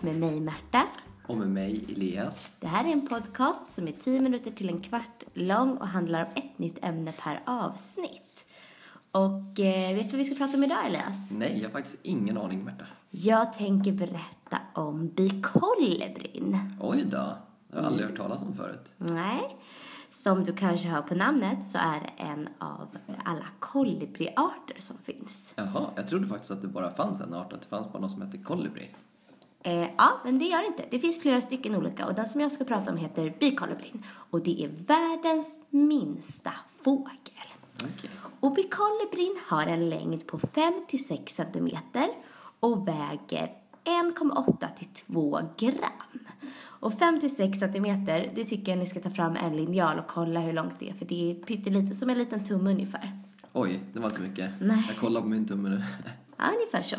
[0.00, 0.86] mig Märta.
[1.26, 2.56] Och med mig Elias.
[2.60, 6.24] Det här är en podcast som är 10 minuter till en kvart lång och handlar
[6.24, 8.46] om ett nytt ämne per avsnitt.
[9.10, 11.30] Och eh, vet du vad vi ska prata om idag Elias?
[11.30, 12.84] Nej, jag har faktiskt ingen aning Märta.
[13.10, 16.76] Jag tänker berätta om bikolibrin.
[16.80, 18.92] Oj då, det har jag aldrig hört talas om förut.
[18.96, 19.56] Nej.
[20.12, 25.52] Som du kanske hör på namnet så är det en av alla kolibriarter som finns.
[25.56, 28.10] Jaha, jag trodde faktiskt att det bara fanns en art, att det fanns bara något
[28.10, 28.90] som hette kolibri.
[29.62, 30.84] Eh, ja, men det gör det inte.
[30.90, 34.04] Det finns flera stycken olika och den som jag ska prata om heter bikolibrin.
[34.30, 37.48] Och det är världens minsta fågel.
[37.74, 38.10] Okej.
[38.40, 42.08] Och bikolibrin har en längd på 5-6 centimeter
[42.60, 43.52] och väger
[43.84, 46.01] 1,8 till 2 gram.
[46.82, 50.52] Och 5-6 centimeter, det tycker jag ni ska ta fram en linjal och kolla hur
[50.52, 53.18] långt det är för det är pyttelite, som en liten tumme ungefär.
[53.52, 54.50] Oj, det var inte mycket.
[54.60, 54.84] Nej.
[54.88, 55.82] Jag kollar på min tumme nu.
[56.36, 56.96] Ja, ungefär så.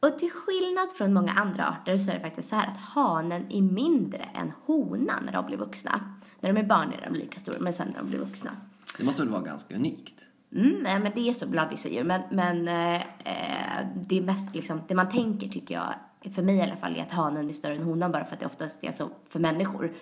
[0.00, 3.46] Och till skillnad från många andra arter så är det faktiskt så här att hanen
[3.50, 6.00] är mindre än honan när de blir vuxna.
[6.40, 8.50] När de är barn är de lika stora, men sen när de blir vuxna.
[8.98, 10.24] Det måste väl vara ganska unikt?
[10.54, 12.04] Mm, nej, men det är så bland vissa djur.
[12.04, 15.94] Men, men eh, eh, det är mest liksom, det man tänker tycker jag,
[16.34, 18.40] för mig i alla fall, är att hanen är större än honan bara för att
[18.40, 19.92] det oftast är så för människor.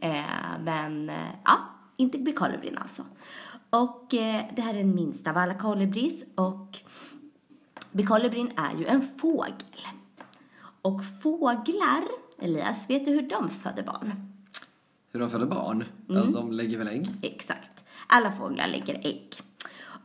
[0.00, 0.22] Eh,
[0.64, 1.58] men eh, ja,
[1.96, 3.02] inte bikolibrin alltså.
[3.70, 6.78] Och eh, det här är den minsta av alla kolibris och
[7.92, 9.86] bikolibrin är ju en fågel.
[10.82, 12.04] Och fåglar,
[12.38, 14.32] Elias, vet du hur de föder barn?
[15.12, 15.84] Hur de föder barn?
[16.08, 16.22] Mm.
[16.22, 17.08] Ja, de lägger väl ägg?
[17.22, 17.84] Exakt.
[18.06, 19.28] Alla fåglar lägger ägg.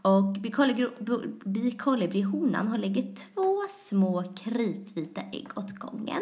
[0.02, 6.22] Och bikolibri- bikolibrihonan har lägger två små kritvita ägg åt gången.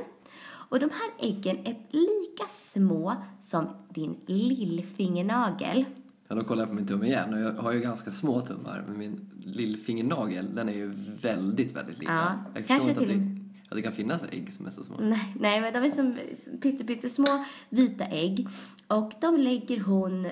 [0.69, 5.85] Och de här äggen är lika små som din lillfingernagel.
[6.27, 8.83] Ja, då kollar jag på min tumme igen och jag har ju ganska små tummar
[8.87, 10.87] men min lillfingernagel den är ju
[11.21, 12.15] väldigt, väldigt liten.
[12.15, 14.83] Ja, jag förstår inte till- att det, att det kan finnas ägg som är så
[14.83, 14.95] små.
[14.99, 16.17] Nej, nej, men de är som
[16.61, 18.47] pytte, pytte små vita ägg.
[18.87, 20.31] Och de lägger hon eh,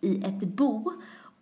[0.00, 0.92] i ett bo.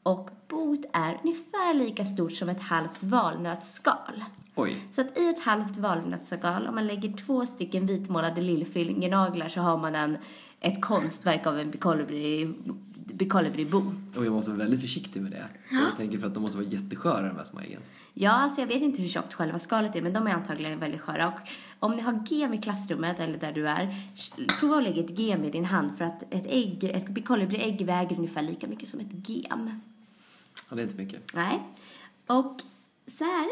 [0.03, 4.25] Och boet är ungefär lika stort som ett halvt valnötsskal.
[4.55, 9.61] Oj, Så att i ett halvt valnötsskal, om man lägger två stycken vitmålade lillfingernaglar så
[9.61, 10.19] har man en,
[10.61, 12.55] ett konstverk av en bikolibri,
[12.95, 13.83] bikolibribo.
[14.17, 15.47] och jag måste vara väldigt försiktig med det.
[15.71, 17.81] Jag tänker för att de måste vara jättesköra de här små äggen.
[18.15, 21.01] Ja, alltså jag vet inte hur tjockt själva skalet är, men de är antagligen väldigt
[21.01, 21.29] sköra.
[21.29, 21.41] Och
[21.79, 23.95] om ni har gem i klassrummet eller där du är,
[24.61, 28.17] prova att lägga ett gem i din hand för att ett ägg, ett bikolibriägg väger
[28.17, 29.81] ungefär lika mycket som ett gem.
[30.75, 31.35] Ja, det är inte mycket.
[31.35, 31.63] Nej.
[32.27, 32.57] Och
[33.07, 33.49] så här,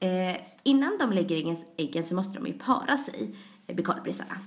[0.00, 3.34] eh, innan de lägger äggen, så måste de ju para sig,
[3.66, 4.38] eh, bikolibrisarna.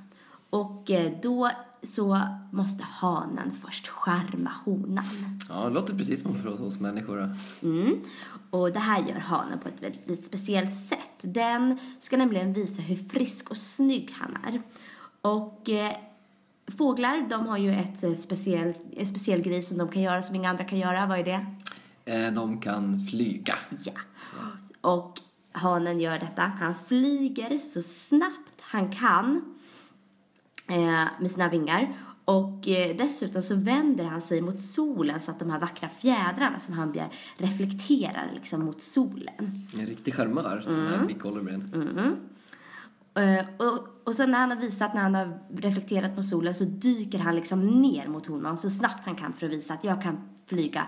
[0.50, 1.52] Och eh, då
[1.84, 2.22] så
[2.52, 5.04] måste hanen först skärma honan.
[5.50, 7.18] Ja, det låter precis som för oss människor.
[7.18, 7.68] då.
[7.68, 8.02] Mm.
[8.50, 11.18] Och det här gör hanen på ett väldigt speciellt sätt.
[11.22, 14.62] Den ska nämligen visa hur frisk och snygg han är.
[15.22, 15.98] Och eh,
[16.78, 20.36] fåglar, de har ju ett eh, speciell, en speciell grej som de kan göra som
[20.36, 21.06] inga andra kan göra.
[21.06, 21.46] Vad är det?
[22.06, 23.56] Eh, de kan flyga.
[23.80, 23.94] Ja.
[24.82, 25.20] Och
[25.52, 26.42] hanen gör detta.
[26.42, 29.56] Han flyger så snabbt han kan
[30.68, 31.98] eh, med sina vingar.
[32.26, 36.60] Och eh, dessutom så vänder han sig mot solen så att de här vackra fjädrarna
[36.60, 39.68] som han begär reflekterar liksom mot solen.
[39.80, 41.74] En riktig charmör, den här bikolibrin.
[43.16, 46.64] Eh, och, och så när han har visat, när han har reflekterat mot solen så
[46.64, 50.02] dyker han liksom ner mot honan så snabbt han kan för att visa att jag
[50.02, 50.88] kan flyga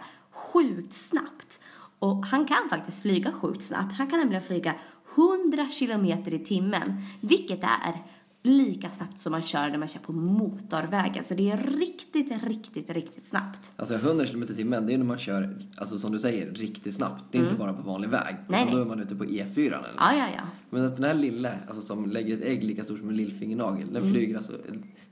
[0.57, 1.59] sjukt snabbt.
[1.99, 3.97] Och han kan faktiskt flyga sjukt snabbt.
[3.97, 4.75] Han kan nämligen flyga
[5.15, 8.03] 100 kilometer i timmen, vilket är
[8.47, 11.23] lika snabbt som man kör när man kör på motorvägen.
[11.23, 13.71] Så det är riktigt, riktigt, riktigt snabbt.
[13.75, 16.93] Alltså 100 km i timmen, det är när man kör, alltså som du säger, riktigt
[16.93, 17.23] snabbt.
[17.31, 18.35] Det är inte bara på vanlig väg.
[18.35, 18.45] Mm.
[18.47, 19.93] Nej, utan då är man ute på E4 eller?
[19.97, 20.43] Ja, ja, ja.
[20.69, 23.93] Men att den här lilla, alltså som lägger ett ägg lika stort som en lillfingernagel,
[23.93, 24.51] den flyger alltså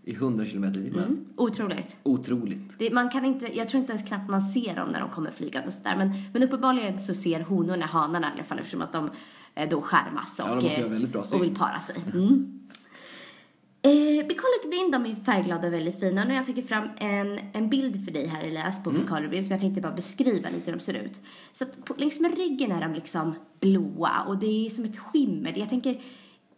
[0.04, 1.04] i 100 km i timmen.
[1.04, 1.26] Mm.
[1.38, 1.98] Otroligt.
[2.04, 2.80] Otroligt.
[2.80, 5.32] Det, man kan inte, jag tror inte ens knappt man ser dem när de kommer
[5.32, 5.98] flygandes där.
[5.98, 9.10] Men, men uppenbarligen så ser honorna hanarna i alla fall eftersom att de
[9.56, 11.96] eh, då skärmas och, Ja, de eh, och vill para sig.
[12.14, 12.65] Mm.
[13.86, 16.24] Eh, Bicolibrin, de är färgglada och väldigt fina.
[16.24, 19.08] Nu har jag tagit fram en, en bild för dig här Elias på mm.
[19.08, 21.22] som jag tänkte bara beskriva lite hur de ser ut.
[21.54, 24.98] Så att på, längs med ryggen är de liksom blåa och det är som ett
[24.98, 25.54] skimmer.
[25.58, 26.02] Jag tänker,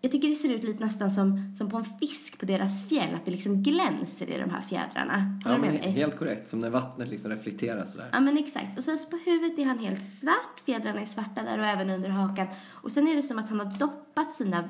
[0.01, 3.15] jag tycker det ser ut lite nästan som, som på en fisk på deras fjäll,
[3.15, 5.39] att det liksom glänser i de här fjädrarna.
[5.43, 6.49] Ja, Håller men med helt korrekt.
[6.49, 8.09] Som när vattnet liksom reflekterar sådär.
[8.11, 8.77] Ja men exakt.
[8.77, 11.89] Och sen så på huvudet är han helt svart, fjädrarna är svarta där och även
[11.89, 12.47] under hakan.
[12.67, 14.69] Och sen är det som att han har doppat sina,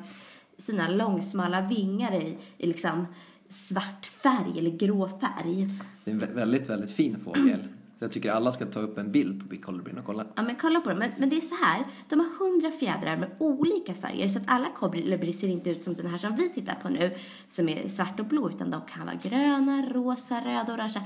[0.58, 3.08] sina långsmala vingar i, i liksom
[3.50, 5.68] svart färg eller grå färg.
[6.04, 7.60] Det är en vä- väldigt, väldigt fin fågel.
[8.00, 10.26] Så jag tycker alla ska ta upp en bild på Big Colibrin och kolla.
[10.36, 11.00] Ja, men kolla på dem.
[11.00, 14.44] Men, men det är så här, de har hundra fjädrar med olika färger så att
[14.48, 17.16] alla kolibris ser inte ut som den här som vi tittar på nu
[17.50, 21.04] som är svart och blå utan de kan vara gröna, rosa, röda, orangea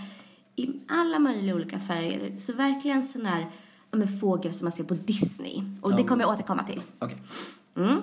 [0.55, 2.35] i alla möjliga olika färger.
[2.39, 3.51] Så verkligen sån här
[3.91, 5.63] ja, fågel som man ser på Disney.
[5.81, 6.81] Och det kommer jag återkomma till.
[6.99, 7.17] Okej.
[7.77, 7.97] Mm.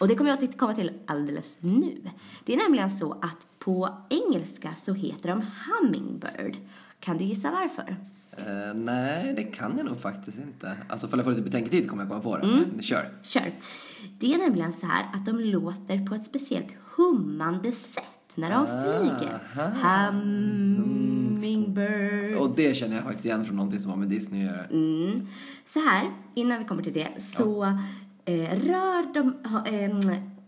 [0.00, 2.10] Och det kommer jag återkomma till alldeles nu.
[2.44, 6.56] Det är nämligen så att på engelska så heter de hummingbird.
[7.00, 7.96] Kan du gissa varför?
[8.36, 10.76] Eh, nej, det kan jag nog faktiskt inte.
[10.88, 12.42] Alltså, för jag får lite betänketid kommer jag komma på det.
[12.42, 12.64] Mm.
[12.72, 13.12] Men kör.
[13.22, 13.52] Kör.
[14.18, 18.04] Det är nämligen så här att de låter på ett speciellt hummande sätt
[18.34, 19.38] när de flyger.
[21.34, 22.36] Hummingbird.
[22.36, 24.64] Och det känner jag faktiskt igen från någonting som har med Disney att göra.
[24.64, 25.26] Mm.
[25.66, 27.78] Så här, innan vi kommer till det, så eh,
[28.26, 29.90] rör de ha, eh,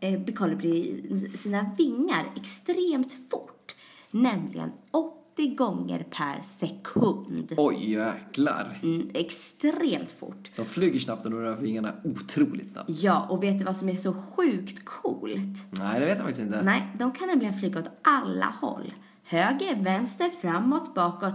[0.01, 3.75] eh, Colibri sina vingar extremt fort.
[4.11, 7.53] Nämligen 80 gånger per sekund.
[7.57, 8.79] Oj, jäklar.
[8.83, 10.51] Mm, extremt fort.
[10.57, 12.91] De flyger snabbt och de rör fingrarna otroligt snabbt.
[12.91, 15.65] Ja, och vet du vad som är så sjukt coolt?
[15.71, 16.63] Nej, det vet jag faktiskt inte.
[16.63, 18.95] Nej, de kan nämligen flyga åt alla håll.
[19.25, 21.35] Höger, vänster, framåt, bakåt,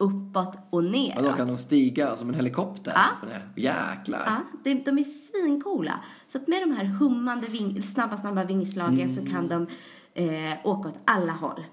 [0.00, 1.24] uppåt och Och neråt.
[1.24, 2.92] då kan de stiga som en helikopter.
[2.94, 3.28] Ja.
[3.56, 4.22] Jäklar.
[4.26, 6.00] Ja, de, de är svincoola.
[6.28, 9.66] Så att med de här hummande, ving, snabba, snabba vingslagen så kan de
[10.14, 11.64] eh, åka åt alla håll.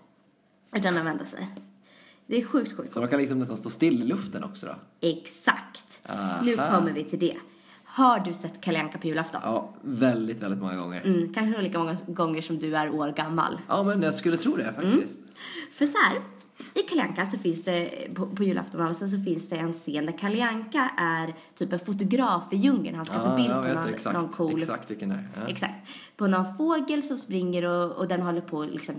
[0.75, 1.47] Utan att vända sig.
[2.27, 5.07] Det är sjukt, sjukt Så de kan liksom nästan stå still i luften också då?
[5.07, 6.01] Exakt.
[6.09, 6.41] Aha.
[6.43, 7.37] Nu kommer vi till det.
[7.83, 9.41] Har du sett Kalle Anka på julafton?
[9.43, 11.01] Ja, väldigt, väldigt många gånger.
[11.05, 13.61] Mm, kanske lika många gånger som du är år gammal.
[13.67, 15.19] Ja, men jag skulle tro det faktiskt.
[15.73, 16.21] För så här,
[16.73, 20.05] i Kalle Anka så finns det, på, på julafton alltså, så finns det en scen
[20.05, 22.95] där Kalle Anka är typ en fotograf i djungeln.
[22.95, 25.29] Han ska ta Ja, bild på någon, exakt, någon cool exakt vilken det är.
[25.35, 25.47] Ja.
[25.47, 25.73] Exakt.
[26.17, 28.95] På någon fågel som springer och, och den håller på liksom.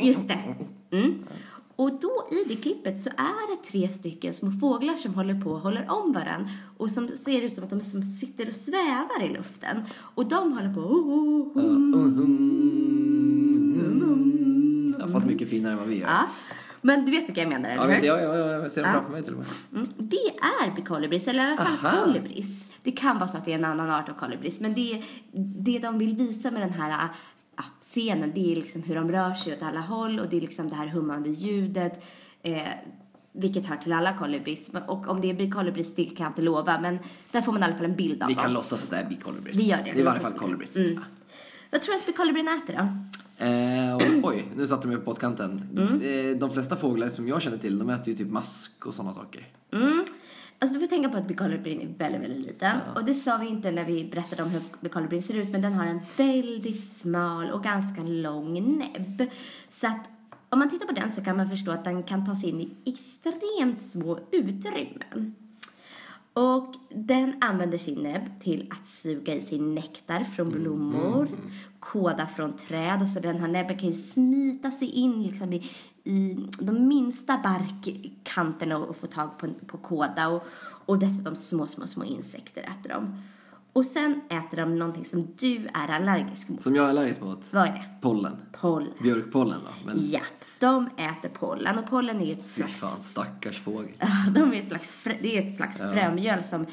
[0.00, 0.38] Just det.
[0.90, 1.24] Mm.
[1.76, 5.50] Och då i det klippet så är det tre stycken små fåglar som håller på
[5.50, 9.22] och håller om varandra och som ser ut som att de som sitter och svävar
[9.22, 9.84] i luften.
[9.94, 10.80] Och de håller på
[15.44, 16.08] mycket finare än vad vi gör.
[16.08, 16.26] Ja.
[16.86, 17.94] Men du vet vilka jag menar, eller Ja, hur?
[17.94, 18.92] vet jag, jag, jag, ser dem Ja.
[18.94, 19.46] framför mig till och med.
[19.74, 20.16] Mm, det
[20.66, 22.04] är bikolibris, eller i alla fall Aha.
[22.04, 22.66] kolibris.
[22.82, 25.02] Det kan vara så att det är en annan art av kolibris, men det,
[25.32, 27.08] det de vill visa med den här
[27.56, 30.40] ja, scenen, det är liksom hur de rör sig åt alla håll och det är
[30.40, 32.04] liksom det här hummande ljudet,
[32.42, 32.62] eh,
[33.32, 34.70] vilket hör till alla kolibris.
[34.86, 36.98] Och om det är bikolibris, det kan jag inte lova, men
[37.32, 38.42] där får man i alla fall en bild av Vi dem.
[38.42, 39.56] kan låtsas att det är bikolibris.
[39.56, 39.82] Vi gör det.
[39.84, 40.76] Det är i låtsas fall kolibris.
[40.76, 41.00] Mm.
[41.70, 42.88] Vad tror du att bikolibrin äter då?
[43.38, 45.68] Eh, och, oj, nu satte de mig på pottkanten.
[45.76, 46.38] Mm.
[46.38, 49.46] De flesta fåglar som jag känner till, de äter ju typ mask och sådana saker.
[49.72, 50.04] Mm.
[50.58, 52.76] Alltså du får tänka på att bikolibrin är väldigt, väldigt liten.
[52.94, 55.72] Och det sa vi inte när vi berättade om hur bikolibrin ser ut, men den
[55.72, 59.30] har en väldigt smal och ganska lång näbb.
[59.70, 60.00] Så att
[60.48, 62.60] om man tittar på den så kan man förstå att den kan ta sig in
[62.60, 65.34] i extremt små utrymmen.
[66.34, 71.28] Och den använder sin näbb till att suga i sig nektar från blommor,
[71.80, 73.02] kåda från träd.
[73.02, 75.70] Och så den här näbben kan ju smita sig in liksom i,
[76.04, 80.28] i de minsta barkkanterna och få tag på, på kåda.
[80.28, 80.42] Och,
[80.86, 83.22] och dessutom små, små, små insekter äter de.
[83.74, 86.62] Och sen äter de någonting som du är allergisk mot.
[86.62, 87.52] Som jag är allergisk mot.
[87.52, 87.84] Vad är det?
[88.00, 88.36] Pollen.
[88.60, 88.92] Pollen.
[89.02, 89.70] Björkpollen då.
[89.86, 90.20] Men Ja,
[90.60, 93.92] de äter pollen och pollen är ju ett fy slags fan, stackars fågel.
[94.00, 96.66] Ja, de är ett slags, frö, det är ett slags frömjöl som,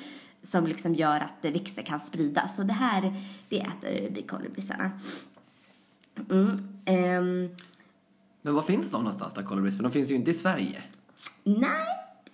[0.43, 2.55] som liksom gör att växter kan spridas.
[2.55, 3.13] Så det här,
[3.49, 4.91] det äter bikolibrisarna.
[6.29, 6.57] Mm.
[6.85, 7.49] ehm,
[8.41, 9.75] Men var finns de någonstans då, kolibris?
[9.75, 10.83] För de finns ju inte i Sverige.
[11.43, 11.90] nej,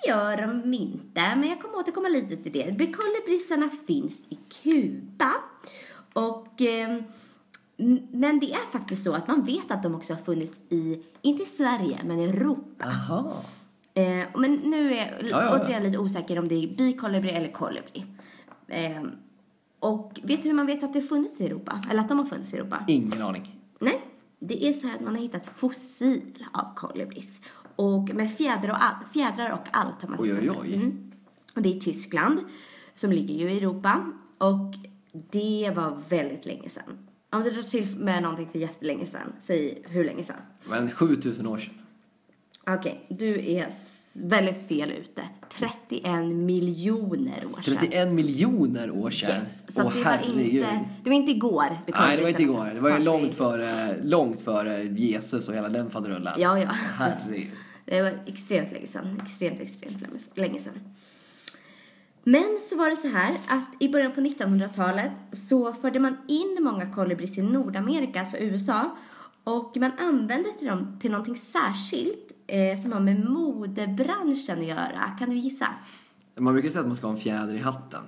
[0.07, 1.35] gör de inte.
[1.35, 2.77] Men jag kommer återkomma lite till det.
[2.77, 5.33] Bikolibrisarna finns i Kuba.
[6.13, 10.59] Och, n- men det är faktiskt så att man vet att de också har funnits
[10.69, 12.85] i, inte i Sverige, men i Europa.
[12.85, 13.33] Aha.
[13.93, 17.51] Eh, men nu är jag Ja, ja, återigen lite osäker om det är bikolibri eller
[17.51, 18.05] kolibri.
[18.67, 19.03] Eh,
[19.79, 21.81] och vet du hur man vet att det funnits i Europa?
[21.91, 22.83] Eller att de har funnits i Europa?
[22.87, 23.59] Ingen aning.
[23.79, 24.01] Nej,
[24.39, 27.39] det är så här att man har hittat fossil av kolibris.
[27.77, 30.74] Och med fjädrar och, all, fjädrar och allt har man Oj, oj, oj.
[30.74, 31.12] Mm.
[31.55, 32.39] Och det är Tyskland,
[32.93, 34.12] som ligger ju i Europa.
[34.38, 34.75] Och
[35.31, 37.07] det var väldigt länge sedan.
[37.29, 40.36] Om du drar till med någonting för jättelänge sedan, säg hur länge sedan?
[40.69, 41.74] Men 7000 år sedan.
[42.69, 43.67] Okej, du är
[44.24, 45.24] väldigt fel ute.
[45.50, 47.77] 31 miljoner år sedan.
[47.79, 49.36] 31 miljoner år sedan.
[49.36, 49.63] Yes.
[49.69, 51.77] Så Åh det, var inte, det var inte igår.
[51.88, 52.72] Nej, det var inte till igår.
[52.74, 56.34] Det var ju långt före, långt före Jesus och hela den faderullan.
[56.38, 56.69] Ja, ja.
[56.72, 57.48] Herregud.
[57.88, 59.22] Det var extremt länge sedan.
[59.24, 60.01] Extremt, extremt
[60.36, 60.79] länge- sedan.
[62.24, 66.58] Men så var det så här att i början på 1900-talet så förde man in
[66.62, 68.98] många kolibris i Nordamerika, alltså USA.
[69.44, 75.15] Och man använde till dem till någonting särskilt eh, som har med modebranschen att göra.
[75.20, 75.67] Kan du gissa?
[76.39, 78.03] Man brukar säga att man ska ha en fjäder i hatten.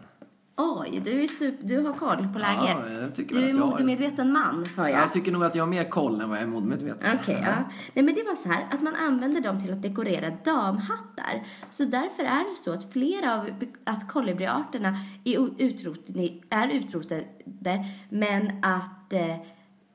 [0.61, 2.77] Oj, du, är super, du har koll på läget.
[2.91, 5.01] Ja, jag tycker du är har- modemedveten man, hör jag.
[5.01, 7.17] Jag tycker nog att jag har mer koll än vad jag är modmedveten.
[7.21, 7.53] Okej, ja.
[7.93, 11.47] Nej men det var så här att man använder dem till att dekorera damhattar.
[11.69, 13.49] Så därför är det så att flera av
[13.83, 17.25] att kolibriarterna är utrotade, är utrotade
[18.09, 19.35] men att eh,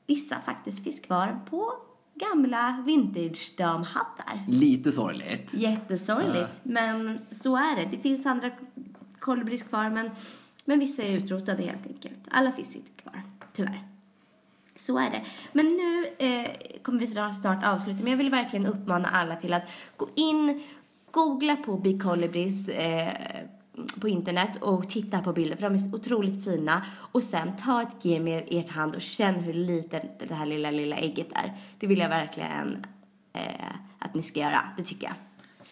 [0.07, 1.71] vissa faktiskt finns kvar på
[2.15, 4.45] gamla vintage damhattar.
[4.47, 5.53] Lite sorgligt.
[5.53, 7.87] Jättesorgligt, men så är det.
[7.91, 8.51] Det finns andra
[9.19, 10.09] kolibris kvar men,
[10.65, 12.19] men vissa är utrotade helt enkelt.
[12.31, 13.21] Alla finns inte kvar,
[13.53, 13.83] tyvärr.
[14.75, 15.21] Så är det.
[15.53, 19.63] Men nu eh, kommer vi snart- avsluta, men jag vill verkligen uppmana alla till att
[19.97, 20.63] gå in,
[21.11, 23.13] googla på Big Colibris eh,
[24.01, 26.85] på internet och titta på bilder, för de är så otroligt fina.
[27.11, 30.71] Och sen ta ett gem i ert hand och känn hur litet det här lilla,
[30.71, 31.53] lilla ägget är.
[31.79, 32.85] Det vill jag verkligen
[33.33, 35.15] eh, att ni ska göra, det tycker jag.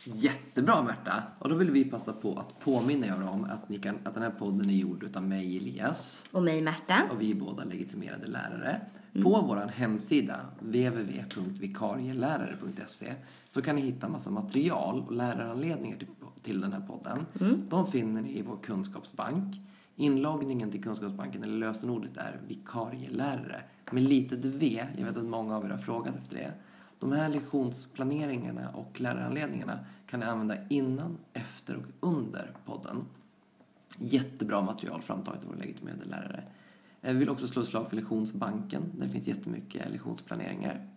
[0.05, 1.23] Jättebra Märta!
[1.39, 4.23] Och då vill vi passa på att påminna er om att, ni kan, att den
[4.23, 7.01] här podden är gjord utav mig Elias Och mig, Märta.
[7.11, 8.81] och vi är båda legitimerade lärare.
[9.23, 13.13] På vår hemsida www.vikarielärare.se
[13.49, 16.07] så kan ni hitta massa material och läraranledningar till,
[16.41, 17.25] till den här podden.
[17.69, 19.55] De finner ni i vår kunskapsbank.
[19.95, 24.85] Inloggningen till kunskapsbanken, eller lösenordet, är vikarielärare med litet v.
[24.97, 26.53] Jag vet att många av er har frågat efter det.
[27.03, 33.05] De här lektionsplaneringarna och läraranledningarna kan ni använda innan, efter och under podden.
[33.97, 36.43] Jättebra material framtaget av våra legitimerade lärare.
[37.01, 40.87] Jag vill också slå ett slag för Lektionsbanken där det finns jättemycket lektionsplaneringar.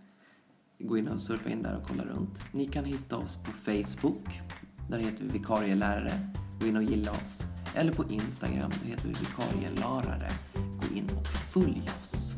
[0.78, 2.52] Gå in och surfa in där och kolla runt.
[2.52, 4.40] Ni kan hitta oss på Facebook.
[4.90, 6.12] Där heter vi vikarielärare.
[6.60, 7.42] Gå in och gilla oss.
[7.74, 10.28] Eller på Instagram, då heter vi vikarielärare.
[10.54, 12.36] Gå in och följ oss.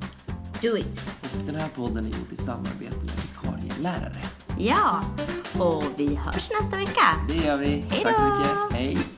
[0.63, 1.01] Do it!
[1.23, 3.28] Och den här podden är gjord i samarbete med
[3.79, 4.23] vikarielärare.
[4.59, 5.01] Ja,
[5.65, 7.03] och vi hörs nästa vecka.
[7.29, 7.85] Det gör vi.
[7.91, 8.73] Hej Tack så mycket.
[8.73, 9.18] Hej!